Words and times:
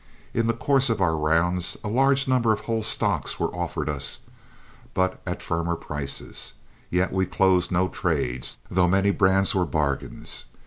In 0.33 0.47
the 0.47 0.53
course 0.53 0.89
of 0.89 0.99
our 0.99 1.15
rounds 1.15 1.77
a 1.83 1.87
large 1.87 2.27
number 2.27 2.51
of 2.51 2.61
whole 2.61 2.81
stocks 2.81 3.39
were 3.39 3.53
offered 3.55 3.87
us, 3.87 4.21
but 4.95 5.21
at 5.27 5.43
firmer 5.43 5.75
prices, 5.75 6.53
yet 6.89 7.13
we 7.13 7.27
closed 7.27 7.71
no 7.71 7.87
trades, 7.87 8.57
though 8.67 8.87
many 8.87 9.11
brands 9.11 9.53
were 9.53 9.63
bargains. 9.67 10.45